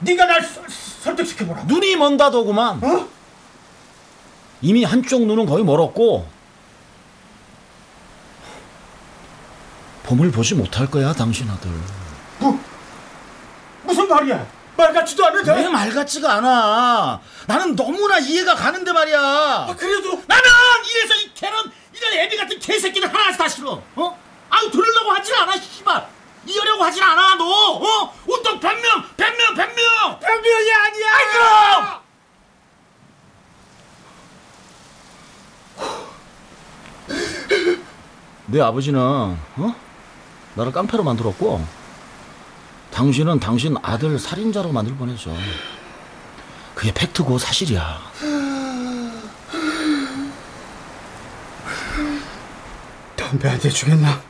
[0.00, 1.64] 네가 날 설- 설득시켜보라.
[1.64, 2.82] 눈이 먼다더구만.
[2.82, 3.08] 어?
[4.60, 6.26] 이미 한쪽 눈은 거의 멀었고
[10.04, 11.70] 봄을 보지 못할 거야 당신 아들.
[12.38, 12.58] 뭐,
[13.84, 14.46] 무슨 말이야?
[14.76, 15.52] 말 같지도 않은데.
[15.54, 17.20] 왜 말 같지가 않아?
[17.46, 19.20] 나는 너무나 이해가 가는데 말이야.
[19.20, 20.44] 아, 그래도 나는
[20.90, 23.80] 이래서 이 개런 이런 애비 같은 개새끼들 하나씩 다 싫어.
[23.96, 24.18] 어?
[24.50, 26.08] 아유 들으려고 하질 않아 씨발.
[26.46, 27.44] 이러려고 하질 않아 너.
[27.44, 28.14] 어?
[28.26, 30.18] 온통 변명, 변명, 변명.
[30.20, 31.14] 변명이 아니야.
[31.14, 32.04] 아이 그럼.
[38.46, 39.74] 내 아버지는 어?
[40.54, 41.64] 나를 깡패로 만들었고
[42.94, 45.34] 당신은 당신 아들 살인자로 만들 뻔했어.
[46.76, 47.98] 그게 팩트고 사실이야.
[53.16, 54.20] 담배 한 대 주겠나?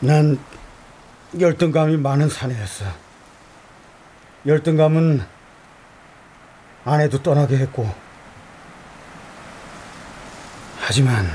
[0.00, 0.38] 난
[1.38, 2.84] 열등감이 많은 사내였어.
[4.46, 5.24] 열등감은
[6.84, 7.90] 아내도 떠나게 했고,
[10.80, 11.26] 하지만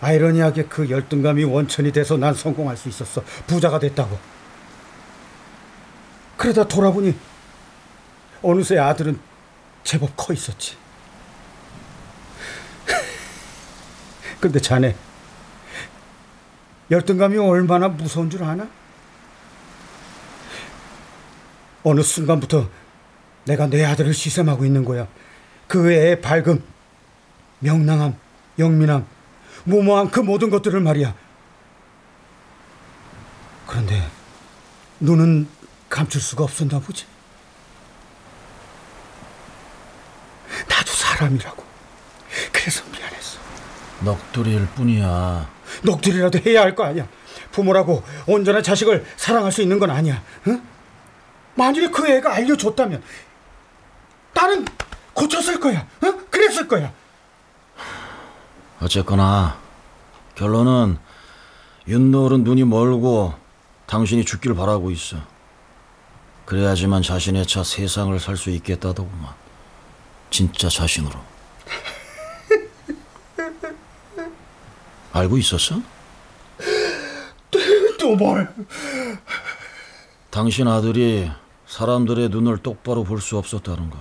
[0.00, 3.22] 아이러니하게 그 열등감이 원천이 돼서 난 성공할 수 있었어.
[3.46, 4.18] 부자가 됐다고.
[6.36, 7.16] 그러다 돌아보니
[8.42, 9.18] 어느새 아들은
[9.82, 10.76] 제법 커 있었지.
[14.40, 14.94] 근데 자네
[16.90, 18.68] 열등감이 얼마나 무서운 줄 아나?
[21.82, 22.68] 어느 순간부터
[23.44, 25.06] 내가 내 아들을 시샘하고 있는 거야.
[25.66, 26.62] 그 애의 밝음,
[27.60, 28.16] 명랑함,
[28.58, 29.06] 영민함,
[29.64, 31.14] 무모한 그 모든 것들을 말이야.
[33.66, 34.06] 그런데
[35.00, 35.48] 눈은
[35.88, 37.06] 감출 수가 없었나 보지.
[40.68, 41.64] 나도 사람이라고.
[42.52, 43.38] 그래서 미안했어.
[44.02, 45.48] 넋두리일 뿐이야.
[45.82, 47.06] 넋두리라도 해야 할 거 아니야.
[47.52, 50.22] 부모라고 온전한 자식을 사랑할 수 있는 건 아니야.
[50.48, 50.62] 응?
[51.54, 53.02] 만일에 그 애가 알려줬다면
[54.34, 54.64] 나는
[55.12, 55.86] 고쳤을 거야.
[56.02, 56.26] 응?
[56.30, 56.92] 그랬을 거야.
[58.80, 59.58] 어쨌거나
[60.34, 60.98] 결론은
[61.86, 63.34] 윤노을은 눈이 멀고
[63.86, 65.16] 당신이 죽길 바라고 있어.
[66.46, 69.32] 그래야지만 자신의 차 세상을 살 수 있겠다더구만.
[70.30, 71.18] 진짜 자신으로.
[75.12, 75.80] 알고 있었어?
[78.00, 78.52] 또 뭘?
[80.30, 81.30] 당신 아들이
[81.66, 84.00] 사람들의 눈을 똑바로 볼 수 없었다는 걸.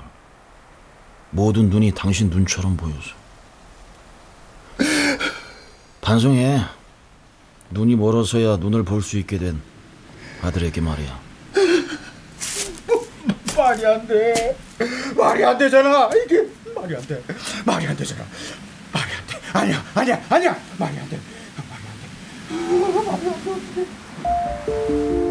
[1.34, 3.12] 모든 눈이 당신 눈처럼 보여서.
[6.02, 6.62] 반성해.
[7.72, 9.60] 눈이 멀어서야 눈을 볼 수 있게 된
[10.44, 11.20] 아들에게 말이야.
[13.58, 14.56] 말이 안 돼.
[15.18, 16.10] 말이 안 되잖아.
[16.26, 17.24] 이게 말이 안 돼.
[17.66, 18.24] 말이 안 되잖아.
[18.92, 19.40] 말이 안 돼.
[19.54, 20.56] 아니야, 아니야, 아니야.
[20.78, 21.20] 말이 안 돼.
[21.70, 21.88] 말이
[23.10, 23.86] 안 돼.
[24.68, 25.23] 와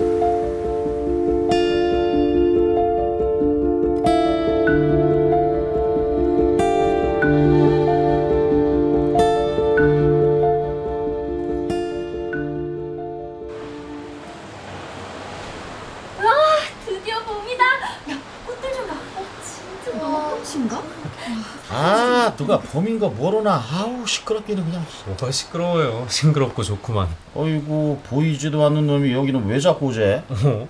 [22.32, 22.58] 아, 누가
[22.98, 23.62] 거 모르나?
[23.70, 24.84] 아우, 시끄럽기는 그냥.
[25.06, 26.06] 뭐가 시끄러워요.
[26.08, 27.08] 싱그럽고 좋구만.
[27.34, 30.22] 어이구, 보이지도 않는 놈이 여기는 왜 자꾸 오제?
[30.28, 30.68] 어?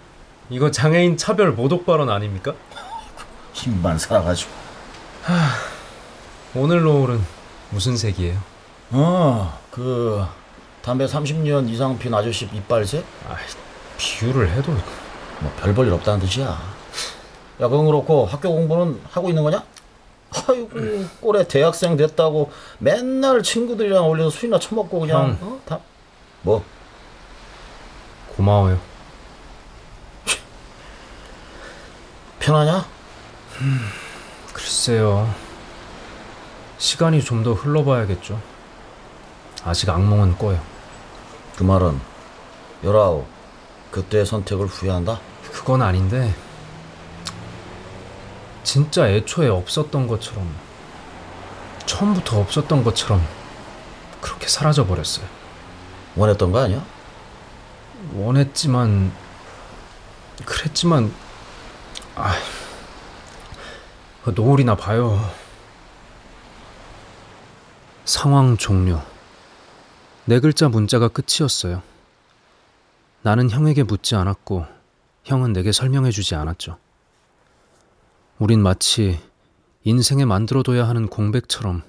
[0.51, 2.53] 이거 장애인 차별 모독 발언 아닙니까?
[3.55, 4.51] 힘만 살아가지고.
[6.57, 7.25] 오늘 노을은
[7.71, 8.37] 무슨 색이에요?
[8.91, 10.25] 어, 그,
[10.83, 13.05] 담배 30년 이상 핀 아저씨 이빨새?
[13.29, 13.37] 아,
[13.99, 14.73] 비유를 해도
[15.41, 16.47] 뭐 별볼일 없다는 뜻이야.
[16.49, 19.63] 야, 그건 그렇고 학교 공부는 하고 있는 거냐?
[20.35, 25.49] 아이고, 꼴에 대학생 됐다고 맨날 친구들이랑 어울려서 술이나 처먹고 그냥, 형.
[25.53, 25.61] 어?
[25.67, 25.81] 다,
[26.43, 26.65] 뭐,
[28.37, 28.79] 고마워요.
[32.39, 32.85] 편하냐?
[34.53, 35.33] 글쎄요.
[36.79, 38.41] 시간이 좀 더 흘러봐야겠죠.
[39.65, 40.61] 아직 악몽은 꿔요.
[41.57, 42.01] 그 말은
[42.83, 43.27] 열아홉.
[43.93, 45.21] 그때의 선택을 후회한다?
[45.53, 46.35] 그건 아닌데
[48.73, 50.51] 진짜 애초에 없었던 것처럼
[51.85, 53.23] 처음부터 없었던 것처럼
[54.23, 55.27] 그렇게 사라져 버렸어요.
[56.17, 56.83] 원했던 거 아니야?
[58.15, 59.13] 원했지만
[60.47, 61.13] 그랬지만
[62.15, 62.35] 아
[64.25, 65.21] 노을이나 봐요.
[68.07, 69.03] 상황 종료.
[70.25, 71.83] 네 글자 문자가 끝이었어요.
[73.21, 74.65] 나는 형에게 묻지 않았고
[75.25, 76.79] 형은 내게 설명해 주지 않았죠.
[78.43, 79.21] 우린 마치
[79.85, 81.85] 인생에 만들어둬야 하는 공백처럼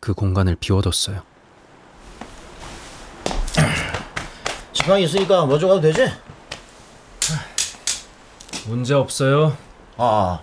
[0.00, 1.20] 그 공간을 비워뒀어요.
[4.72, 6.10] 지팡이 있으니까 먼저 가도 되지?
[8.66, 9.58] 문제 없어요.
[9.98, 10.40] 아,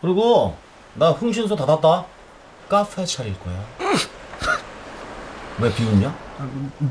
[0.00, 0.56] 그리고
[0.94, 2.06] 나 흥신소 닫았다.
[2.70, 3.66] 카페 차릴 거야.
[5.60, 6.16] 왜 비웃냐?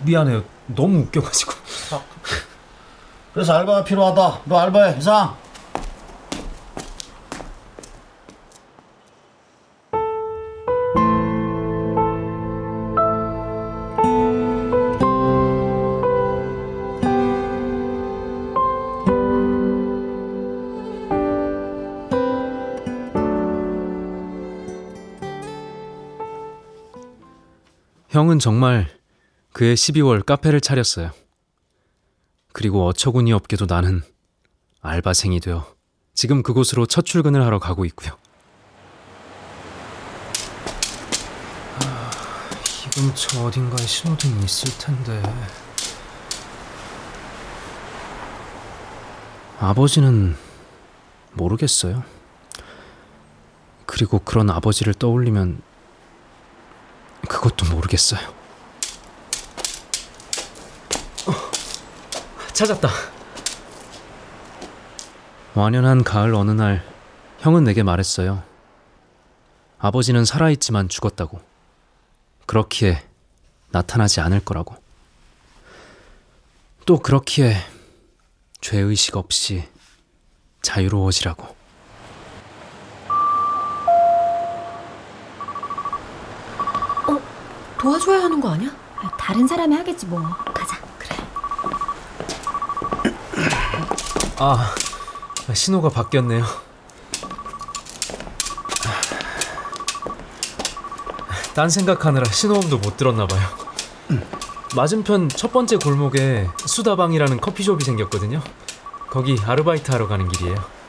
[0.05, 0.43] 미안해요.
[0.67, 1.51] 너무 웃겨가지고.
[3.33, 4.41] 그래서 알바가 필요하다.
[4.45, 5.40] 너 알바해, 이상.
[28.11, 28.89] 형은 정말
[29.53, 31.11] 그해 12월 카페를 차렸어요.
[32.51, 34.01] 그리고 어처구니 없게도 나는
[34.81, 35.65] 알바생이 되어
[36.13, 38.17] 지금 그곳으로 첫 출근을 하러 가고 있고요.
[41.79, 42.11] 아,
[42.59, 45.23] 이 근처 어딘가에 신호등이 있을 텐데.
[49.57, 50.35] 아버지는
[51.31, 52.03] 모르겠어요.
[53.85, 55.70] 그리고 그런 아버지를 떠올리면
[57.31, 58.19] 그것도 모르겠어요.
[61.27, 61.33] 어,
[62.51, 62.89] 찾았다.
[65.55, 66.83] 완연한 가을 어느 날
[67.39, 68.43] 형은 내게 말했어요.
[69.79, 71.41] 아버지는 살아있지만 죽었다고.
[72.47, 73.01] 그렇기에
[73.69, 74.75] 나타나지 않을 거라고.
[76.85, 77.55] 또 그렇기에
[78.59, 79.67] 죄의식 없이
[80.61, 81.60] 자유로워지라고.
[87.81, 88.69] 도와줘야 하는 거 아니야?
[89.17, 90.21] 다른 사람이 하겠지 뭐.
[90.53, 90.77] 가자.
[90.99, 91.15] 그래.
[94.37, 94.75] 아,
[95.51, 96.45] 신호가 바뀌었네요.
[101.55, 103.41] 딴 생각하느라 신호음도 못 들었나 봐요.
[104.75, 108.43] 맞은편 첫 번째 골목에 수다방이라는 커피숍이 생겼거든요.
[109.09, 110.80] 거기 아르바이트 하러 가는 길이에요.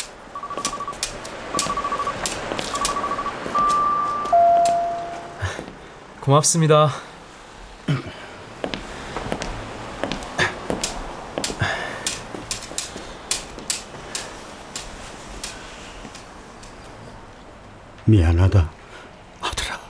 [6.22, 6.88] 고맙습니다.
[18.04, 18.70] 미안하다,
[19.40, 19.80] 아들아.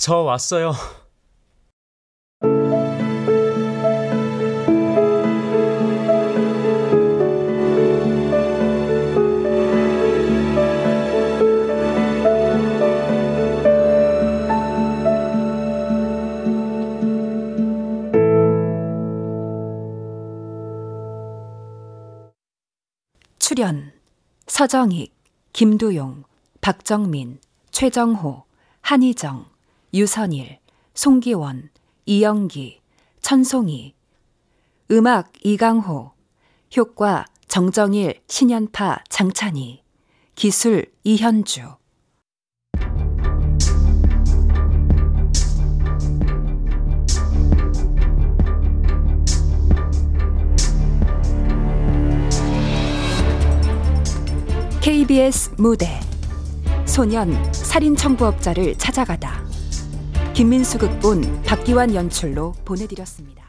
[0.00, 0.97] 저 왔어요.
[24.68, 25.14] 서정익,
[25.54, 26.24] 김두용,
[26.60, 27.40] 박정민,
[27.70, 28.44] 최정호,
[28.82, 29.46] 한희정,
[29.94, 30.58] 유선일,
[30.92, 31.70] 송기원,
[32.04, 32.82] 이영기,
[33.22, 33.94] 천송이
[34.90, 36.12] 음악 이강호
[36.76, 39.82] 효과 정정일, 신연파, 장찬희
[40.34, 41.77] 기술 이현주
[54.88, 56.00] KBS 무대
[56.86, 59.44] 소년 살인 청부업자를 찾아가다
[60.32, 63.47] 김민수 극본 박기환 연출로 보내드렸습니다.